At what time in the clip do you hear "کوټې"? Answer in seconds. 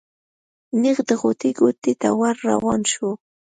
1.59-1.93